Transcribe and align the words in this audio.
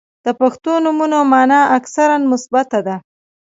•د 0.25 0.27
پښتو 0.39 0.71
نومونو 0.85 1.19
مانا 1.31 1.61
اکثراً 1.77 2.17
مثبته 2.31 2.79
ده. 2.87 2.95